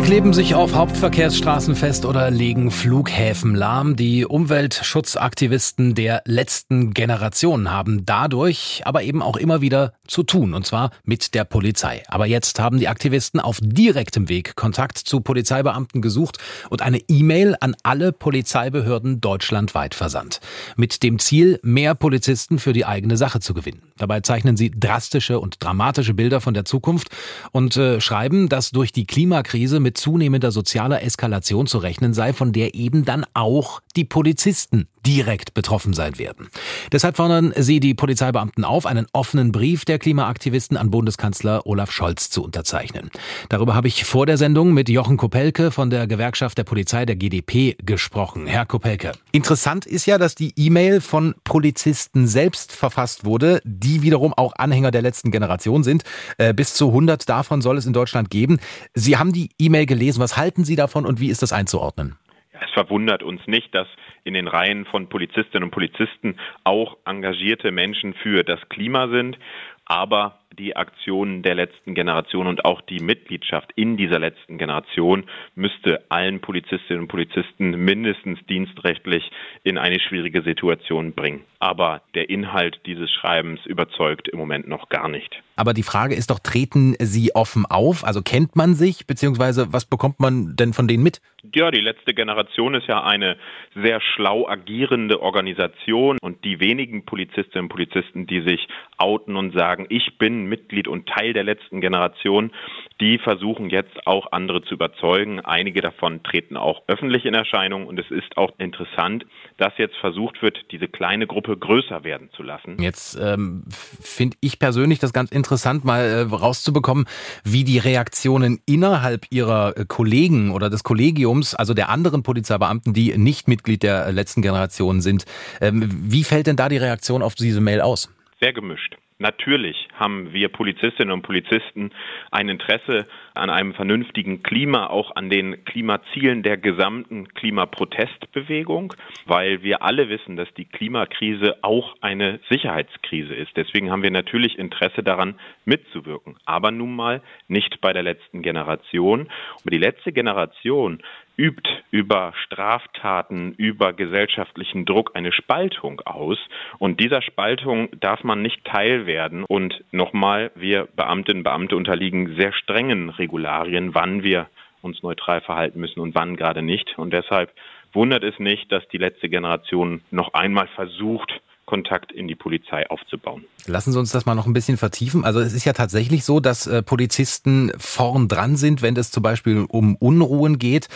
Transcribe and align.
Sie 0.00 0.06
kleben 0.06 0.32
sich 0.32 0.54
auf 0.54 0.74
Hauptverkehrsstraßen 0.74 1.76
fest 1.76 2.06
oder 2.06 2.30
legen 2.30 2.70
Flughäfen 2.70 3.54
lahm. 3.54 3.96
Die 3.96 4.24
Umweltschutzaktivisten 4.24 5.94
der 5.94 6.22
letzten 6.24 6.94
Generation 6.94 7.70
haben 7.70 8.06
dadurch 8.06 8.80
aber 8.86 9.02
eben 9.02 9.20
auch 9.20 9.36
immer 9.36 9.60
wieder 9.60 9.92
zu 10.08 10.22
tun, 10.22 10.54
und 10.54 10.66
zwar 10.66 10.90
mit 11.04 11.34
der 11.34 11.44
Polizei. 11.44 12.02
Aber 12.08 12.26
jetzt 12.26 12.58
haben 12.58 12.78
die 12.78 12.88
Aktivisten 12.88 13.40
auf 13.40 13.58
direktem 13.62 14.30
Weg 14.30 14.56
Kontakt 14.56 14.96
zu 14.96 15.20
Polizeibeamten 15.20 16.00
gesucht 16.00 16.38
und 16.70 16.80
eine 16.80 16.98
E-Mail 17.06 17.54
an 17.60 17.76
alle 17.82 18.10
Polizeibehörden 18.12 19.20
deutschlandweit 19.20 19.94
versandt. 19.94 20.40
Mit 20.76 21.02
dem 21.02 21.18
Ziel, 21.18 21.60
mehr 21.62 21.94
Polizisten 21.94 22.58
für 22.58 22.72
die 22.72 22.86
eigene 22.86 23.18
Sache 23.18 23.40
zu 23.40 23.52
gewinnen. 23.52 23.82
Dabei 23.98 24.20
zeichnen 24.20 24.56
sie 24.56 24.70
drastische 24.70 25.38
und 25.38 25.62
dramatische 25.62 26.14
Bilder 26.14 26.40
von 26.40 26.54
der 26.54 26.64
Zukunft 26.64 27.08
und 27.52 27.76
äh, 27.76 28.00
schreiben, 28.00 28.48
dass 28.48 28.70
durch 28.70 28.92
die 28.92 29.04
Klimakrise 29.04 29.78
mit 29.78 29.89
zunehmender 29.94 30.50
sozialer 30.50 31.02
Eskalation 31.02 31.66
zu 31.66 31.78
rechnen 31.78 32.14
sei, 32.14 32.32
von 32.32 32.52
der 32.52 32.74
eben 32.74 33.04
dann 33.04 33.26
auch 33.34 33.80
die 33.96 34.04
Polizisten 34.04 34.86
direkt 35.06 35.54
betroffen 35.54 35.92
sein 35.92 36.18
werden. 36.18 36.48
Deshalb 36.92 37.16
fordern 37.16 37.52
sie 37.56 37.80
die 37.80 37.94
Polizeibeamten 37.94 38.64
auf, 38.64 38.86
einen 38.86 39.06
offenen 39.12 39.52
Brief 39.52 39.84
der 39.84 39.98
Klimaaktivisten 39.98 40.76
an 40.76 40.90
Bundeskanzler 40.90 41.66
Olaf 41.66 41.90
Scholz 41.90 42.30
zu 42.30 42.44
unterzeichnen. 42.44 43.10
Darüber 43.48 43.74
habe 43.74 43.88
ich 43.88 44.04
vor 44.04 44.26
der 44.26 44.36
Sendung 44.36 44.74
mit 44.74 44.88
Jochen 44.88 45.16
Kopelke 45.16 45.70
von 45.70 45.90
der 45.90 46.06
Gewerkschaft 46.06 46.58
der 46.58 46.64
Polizei 46.64 47.06
der 47.06 47.16
GdP 47.16 47.76
gesprochen. 47.84 48.46
Herr 48.46 48.66
Kopelke, 48.66 49.12
interessant 49.32 49.86
ist 49.86 50.06
ja, 50.06 50.18
dass 50.18 50.34
die 50.34 50.52
E-Mail 50.56 51.00
von 51.00 51.34
Polizisten 51.44 52.26
selbst 52.26 52.72
verfasst 52.72 53.24
wurde, 53.24 53.60
die 53.64 54.02
wiederum 54.02 54.34
auch 54.34 54.54
Anhänger 54.56 54.90
der 54.90 55.02
letzten 55.02 55.30
Generation 55.30 55.82
sind. 55.82 56.04
Äh, 56.36 56.52
bis 56.52 56.74
zu 56.74 56.88
100 56.88 57.28
davon 57.28 57.62
soll 57.62 57.78
es 57.78 57.86
in 57.86 57.92
Deutschland 57.92 58.30
geben. 58.30 58.58
Sie 58.94 59.16
haben 59.16 59.32
die 59.32 59.50
E-Mail 59.58 59.79
gelesen. 59.86 60.20
Was 60.20 60.36
halten 60.36 60.64
Sie 60.64 60.76
davon 60.76 61.06
und 61.06 61.20
wie 61.20 61.28
ist 61.28 61.42
das 61.42 61.52
einzuordnen? 61.52 62.16
Es 62.52 62.70
verwundert 62.72 63.22
uns 63.22 63.40
nicht, 63.46 63.74
dass 63.74 63.88
in 64.24 64.34
den 64.34 64.48
Reihen 64.48 64.84
von 64.84 65.08
Polizistinnen 65.08 65.64
und 65.64 65.70
Polizisten 65.70 66.36
auch 66.64 66.98
engagierte 67.06 67.70
Menschen 67.70 68.14
für 68.14 68.44
das 68.44 68.60
Klima 68.68 69.08
sind. 69.08 69.38
Aber 69.86 70.39
die 70.58 70.76
Aktionen 70.76 71.42
der 71.42 71.54
letzten 71.54 71.94
Generation 71.94 72.46
und 72.46 72.64
auch 72.64 72.80
die 72.80 73.00
Mitgliedschaft 73.00 73.70
in 73.76 73.96
dieser 73.96 74.18
letzten 74.18 74.58
Generation 74.58 75.24
müsste 75.54 76.04
allen 76.10 76.40
Polizistinnen 76.40 77.02
und 77.02 77.08
Polizisten 77.08 77.70
mindestens 77.70 78.38
dienstrechtlich 78.46 79.30
in 79.62 79.78
eine 79.78 80.00
schwierige 80.00 80.42
Situation 80.42 81.12
bringen. 81.12 81.44
Aber 81.58 82.02
der 82.14 82.30
Inhalt 82.30 82.80
dieses 82.86 83.10
Schreibens 83.10 83.64
überzeugt 83.66 84.28
im 84.28 84.38
Moment 84.38 84.66
noch 84.68 84.88
gar 84.88 85.08
nicht. 85.08 85.42
Aber 85.56 85.74
die 85.74 85.82
Frage 85.82 86.14
ist 86.14 86.30
doch, 86.30 86.38
treten 86.38 86.96
Sie 87.00 87.34
offen 87.34 87.66
auf? 87.66 88.02
Also 88.04 88.22
kennt 88.22 88.56
man 88.56 88.74
sich, 88.74 89.06
beziehungsweise 89.06 89.72
was 89.74 89.84
bekommt 89.84 90.18
man 90.18 90.56
denn 90.56 90.72
von 90.72 90.88
denen 90.88 91.02
mit? 91.02 91.20
Ja, 91.54 91.70
die 91.70 91.80
letzte 91.80 92.14
Generation 92.14 92.74
ist 92.74 92.86
ja 92.86 93.02
eine 93.02 93.36
sehr 93.74 94.00
schlau 94.00 94.48
agierende 94.48 95.20
Organisation 95.20 96.16
und 96.22 96.44
die 96.44 96.60
wenigen 96.60 97.04
Polizistinnen 97.04 97.66
und 97.66 97.68
Polizisten, 97.68 98.26
die 98.26 98.40
sich 98.40 98.68
outen 98.96 99.36
und 99.36 99.52
sagen, 99.52 99.86
ich 99.90 100.18
bin 100.18 100.39
Mitglied 100.46 100.88
und 100.88 101.06
Teil 101.08 101.32
der 101.32 101.44
letzten 101.44 101.80
Generation, 101.80 102.52
die 103.00 103.18
versuchen 103.18 103.70
jetzt 103.70 104.06
auch 104.06 104.32
andere 104.32 104.62
zu 104.62 104.74
überzeugen. 104.74 105.40
Einige 105.40 105.80
davon 105.80 106.22
treten 106.22 106.56
auch 106.56 106.82
öffentlich 106.86 107.24
in 107.24 107.34
Erscheinung 107.34 107.86
und 107.86 107.98
es 107.98 108.10
ist 108.10 108.36
auch 108.36 108.52
interessant, 108.58 109.24
dass 109.56 109.72
jetzt 109.78 109.96
versucht 109.96 110.42
wird, 110.42 110.58
diese 110.70 110.88
kleine 110.88 111.26
Gruppe 111.26 111.56
größer 111.56 112.04
werden 112.04 112.30
zu 112.36 112.42
lassen. 112.42 112.76
Jetzt 112.80 113.18
ähm, 113.20 113.64
finde 113.68 114.36
ich 114.40 114.58
persönlich 114.58 114.98
das 114.98 115.12
ganz 115.12 115.30
interessant, 115.30 115.84
mal 115.84 116.04
äh, 116.04 116.20
rauszubekommen, 116.22 117.06
wie 117.44 117.64
die 117.64 117.78
Reaktionen 117.78 118.60
innerhalb 118.66 119.26
ihrer 119.30 119.76
äh, 119.76 119.84
Kollegen 119.86 120.50
oder 120.50 120.70
des 120.70 120.84
Kollegiums, 120.84 121.54
also 121.54 121.74
der 121.74 121.88
anderen 121.88 122.22
Polizeibeamten, 122.22 122.92
die 122.92 123.16
nicht 123.16 123.48
Mitglied 123.48 123.82
der 123.82 124.12
letzten 124.12 124.42
Generation 124.42 125.00
sind, 125.00 125.24
ähm, 125.60 125.88
wie 125.90 126.24
fällt 126.24 126.46
denn 126.46 126.56
da 126.56 126.68
die 126.68 126.76
Reaktion 126.76 127.22
auf 127.22 127.34
diese 127.34 127.60
Mail 127.60 127.80
aus? 127.80 128.12
Sehr 128.40 128.52
gemischt. 128.52 128.96
Natürlich 129.20 129.86
haben 129.92 130.32
wir 130.32 130.48
Polizistinnen 130.48 131.12
und 131.12 131.20
Polizisten 131.20 131.90
ein 132.30 132.48
Interesse 132.48 133.06
an 133.34 133.50
einem 133.50 133.74
vernünftigen 133.74 134.42
Klima, 134.42 134.86
auch 134.86 135.14
an 135.14 135.28
den 135.28 135.62
Klimazielen 135.66 136.42
der 136.42 136.56
gesamten 136.56 137.28
Klimaprotestbewegung, 137.28 138.94
weil 139.26 139.62
wir 139.62 139.82
alle 139.82 140.08
wissen, 140.08 140.36
dass 140.36 140.48
die 140.54 140.64
Klimakrise 140.64 141.58
auch 141.60 141.96
eine 142.00 142.40
Sicherheitskrise 142.48 143.34
ist. 143.34 143.54
Deswegen 143.56 143.90
haben 143.90 144.02
wir 144.02 144.10
natürlich 144.10 144.58
Interesse 144.58 145.02
daran, 145.02 145.38
mitzuwirken, 145.66 146.36
aber 146.46 146.70
nun 146.70 146.96
mal 146.96 147.20
nicht 147.46 147.82
bei 147.82 147.92
der 147.92 148.02
letzten 148.02 148.40
Generation. 148.40 149.28
Und 149.62 149.70
die 149.70 149.78
letzte 149.78 150.12
Generation 150.12 151.02
übt 151.40 151.70
über 151.90 152.34
Straftaten, 152.44 153.54
über 153.56 153.94
gesellschaftlichen 153.94 154.84
Druck 154.84 155.12
eine 155.14 155.32
Spaltung 155.32 156.00
aus. 156.04 156.38
Und 156.78 157.00
dieser 157.00 157.22
Spaltung 157.22 157.88
darf 157.98 158.22
man 158.24 158.42
nicht 158.42 158.64
Teil 158.64 159.06
werden. 159.06 159.44
Und 159.44 159.82
nochmal, 159.90 160.50
wir 160.54 160.86
Beamtinnen 160.94 161.40
und 161.40 161.44
Beamte 161.44 161.76
unterliegen 161.76 162.36
sehr 162.36 162.52
strengen 162.52 163.08
Regularien, 163.08 163.94
wann 163.94 164.22
wir 164.22 164.48
uns 164.82 165.02
neutral 165.02 165.40
verhalten 165.40 165.80
müssen 165.80 166.00
und 166.00 166.14
wann 166.14 166.36
gerade 166.36 166.62
nicht. 166.62 166.98
Und 166.98 167.12
deshalb 167.12 167.50
wundert 167.92 168.22
es 168.22 168.38
nicht, 168.38 168.70
dass 168.70 168.86
die 168.88 168.98
letzte 168.98 169.28
Generation 169.30 170.02
noch 170.10 170.34
einmal 170.34 170.68
versucht, 170.68 171.40
Kontakt 171.70 172.10
in 172.10 172.26
die 172.26 172.34
Polizei 172.34 172.90
aufzubauen. 172.90 173.44
Lassen 173.68 173.92
Sie 173.92 173.98
uns 174.00 174.10
das 174.10 174.26
mal 174.26 174.34
noch 174.34 174.46
ein 174.46 174.52
bisschen 174.52 174.76
vertiefen. 174.76 175.24
Also 175.24 175.38
es 175.38 175.52
ist 175.52 175.64
ja 175.64 175.72
tatsächlich 175.72 176.24
so, 176.24 176.40
dass 176.40 176.66
äh, 176.66 176.82
Polizisten 176.82 177.70
vorn 177.78 178.26
dran 178.26 178.56
sind, 178.56 178.82
wenn 178.82 178.96
es 178.96 179.12
zum 179.12 179.22
Beispiel 179.22 179.66
um 179.68 179.94
Unruhen 179.94 180.58
geht. 180.58 180.88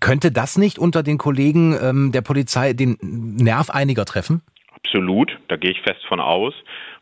Könnte 0.00 0.32
das 0.32 0.56
nicht 0.56 0.78
unter 0.78 1.02
den 1.02 1.18
Kollegen 1.18 1.76
ähm, 1.78 2.12
der 2.12 2.22
Polizei 2.22 2.72
den 2.72 2.96
Nerv 3.02 3.68
einiger 3.68 4.06
treffen? 4.06 4.40
Absolut, 4.74 5.38
da 5.48 5.56
gehe 5.56 5.72
ich 5.72 5.82
fest 5.82 6.02
von 6.08 6.18
aus. 6.18 6.54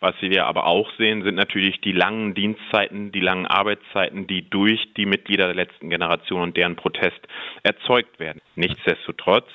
Was 0.00 0.14
wir 0.20 0.46
aber 0.46 0.64
auch 0.64 0.90
sehen, 0.96 1.22
sind 1.22 1.34
natürlich 1.34 1.82
die 1.82 1.92
langen 1.92 2.32
Dienstzeiten, 2.32 3.12
die 3.12 3.20
langen 3.20 3.46
Arbeitszeiten, 3.46 4.26
die 4.26 4.48
durch 4.48 4.80
die 4.96 5.04
Mitglieder 5.04 5.46
der 5.46 5.54
letzten 5.54 5.90
Generation 5.90 6.40
und 6.40 6.56
deren 6.56 6.76
Protest 6.76 7.20
erzeugt 7.62 8.18
werden. 8.18 8.40
Nichtsdestotrotz 8.56 9.48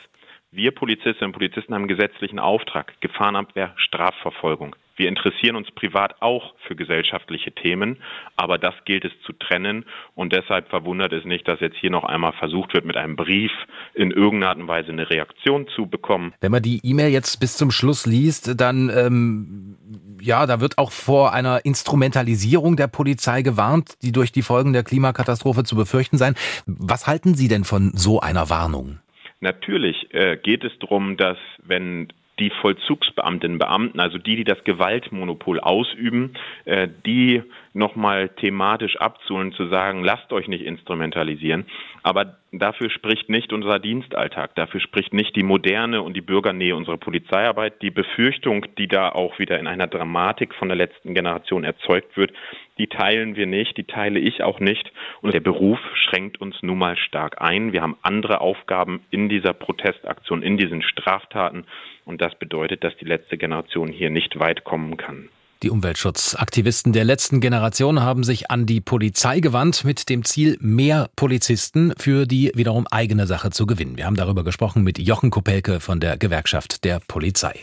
wir 0.54 0.72
Polizistinnen 0.72 1.30
und 1.30 1.34
Polizisten 1.34 1.74
haben 1.74 1.88
gesetzlichen 1.88 2.40
Auftrag, 2.40 2.94
Gefahrenabwehr, 3.02 3.74
Strafverfolgung. 3.78 4.76
Wir 4.96 5.10
interessieren 5.10 5.56
uns 5.56 5.72
privat 5.72 6.22
auch 6.22 6.54
für 6.68 6.76
gesellschaftliche 6.76 7.52
Themen, 7.52 7.98
aber 8.36 8.60
das 8.60 8.76
gilt 8.86 9.06
es 9.06 9.12
zu 9.26 9.34
trennen 9.34 9.86
und 10.14 10.34
deshalb 10.34 10.70
verwundert 10.70 11.14
es 11.14 11.26
nicht, 11.26 11.48
dass 11.48 11.60
jetzt 11.62 11.78
hier 11.78 11.90
noch 11.90 12.04
einmal 12.04 12.34
versucht 12.34 12.76
wird, 12.76 12.86
mit 12.86 12.96
einem 12.96 13.16
Brief 13.16 13.52
in 13.96 14.12
irgendeiner 14.12 14.50
Art 14.50 14.60
und 14.60 14.68
Weise 14.68 14.92
eine 14.92 15.10
Reaktion 15.10 15.68
zu 15.76 15.88
bekommen. 15.88 16.34
Wenn 16.42 16.52
man 16.52 16.62
die 16.62 16.80
E-Mail 16.84 17.10
jetzt 17.10 17.40
bis 17.40 17.58
zum 17.58 17.72
Schluss 17.72 18.06
liest, 18.06 18.60
dann 18.62 18.92
ähm, 18.96 19.78
ja, 20.22 20.46
da 20.46 20.62
wird 20.62 20.78
auch 20.78 20.92
vor 20.92 21.34
einer 21.34 21.66
Instrumentalisierung 21.66 22.78
der 22.78 22.88
Polizei 22.88 23.42
gewarnt, 23.42 23.96
die 24.04 24.12
durch 24.12 24.32
die 24.32 24.44
Folgen 24.44 24.74
der 24.74 24.84
Klimakatastrophe 24.84 25.64
zu 25.64 25.76
befürchten 25.76 26.20
sein. 26.20 26.36
Was 26.68 27.08
halten 27.08 27.34
Sie 27.34 27.48
denn 27.48 27.64
von 27.64 27.92
so 27.96 28.20
einer 28.20 28.50
Warnung? 28.52 29.00
Natürlich 29.44 30.14
äh, 30.14 30.38
geht 30.38 30.64
es 30.64 30.72
darum, 30.80 31.18
dass 31.18 31.38
wenn 31.62 32.08
die 32.40 32.50
Vollzugsbeamtinnen 32.62 33.60
Beamten, 33.60 34.00
also 34.00 34.18
die, 34.18 34.38
die 34.38 34.46
das 34.46 34.64
Gewaltmonopol 34.64 35.60
ausüben, 35.60 36.36
äh, 36.64 36.88
die 37.06 37.44
nochmal 37.74 38.30
thematisch 38.30 38.96
abzuholen, 38.96 39.52
zu 39.52 39.68
sagen, 39.68 40.02
lasst 40.02 40.32
euch 40.32 40.48
nicht 40.48 40.64
instrumentalisieren. 40.64 41.66
Aber 42.04 42.38
dafür 42.54 42.90
spricht 42.90 43.30
nicht 43.30 43.52
unser 43.52 43.80
Dienstalltag, 43.80 44.56
dafür 44.56 44.80
spricht 44.80 45.14
nicht 45.14 45.36
die 45.36 45.44
Moderne 45.44 46.02
und 46.02 46.14
die 46.16 46.22
Bürgernähe 46.22 46.76
unserer 46.76 46.98
Polizeiarbeit. 46.98 47.82
Die 47.82 47.92
Befürchtung, 47.92 48.66
die 48.78 48.88
da 48.88 49.10
auch 49.10 49.40
wieder 49.40 49.60
in 49.60 49.68
einer 49.68 49.88
Dramatik 49.88 50.54
von 50.56 50.70
der 50.70 50.78
letzten 50.78 51.14
Generation 51.14 51.64
erzeugt 51.64 52.16
wird, 52.16 52.32
die 52.78 52.88
teilen 52.88 53.36
wir 53.36 53.46
nicht, 53.46 53.78
die 53.78 53.84
teile 53.84 54.20
ich 54.20 54.44
auch 54.44 54.60
nicht. 54.60 54.92
Und 55.22 55.34
der 55.34 55.40
Beruf 55.40 55.80
schränkt 55.96 56.42
uns 56.42 56.62
nun 56.62 56.78
mal 56.78 56.98
stark 56.98 57.42
ein. 57.42 57.74
Wir 57.74 57.82
haben 57.82 57.98
andere 58.02 58.42
Aufgaben 58.42 59.02
in 59.10 59.30
dieser 59.30 59.54
Protestaktion, 59.54 60.42
in 60.42 60.58
diesen 60.58 60.82
Straftaten. 60.82 61.66
Und 62.06 62.22
das 62.22 62.36
bedeutet, 62.36 62.84
dass 62.84 62.96
die 62.98 63.06
letzte 63.06 63.38
Generation 63.38 63.90
hier 63.90 64.10
nicht 64.10 64.40
weit 64.40 64.64
kommen 64.64 64.98
kann. 64.98 65.30
Die 65.64 65.70
Umweltschutzaktivisten 65.70 66.92
der 66.92 67.06
letzten 67.06 67.40
Generation 67.40 68.02
haben 68.02 68.26
sich 68.26 68.52
an 68.52 68.66
die 68.66 68.82
Polizei 68.82 69.40
gewandt 69.40 69.86
mit 69.86 70.10
dem 70.10 70.26
Ziel, 70.26 70.58
mehr 70.60 71.10
Polizisten 71.16 71.94
für 71.98 72.26
die 72.26 72.52
wiederum 72.54 72.86
eigene 72.92 73.28
Sache 73.28 73.50
zu 73.50 73.66
gewinnen. 73.66 73.96
Wir 73.96 74.06
haben 74.06 74.18
darüber 74.18 74.44
gesprochen 74.44 74.84
mit 74.84 75.00
Jochen 75.00 75.30
Kopelke 75.30 75.80
von 75.80 76.02
der 76.02 76.18
Gewerkschaft 76.18 76.84
der 76.84 77.00
Polizei. 77.00 77.56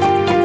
Musik 0.00 0.37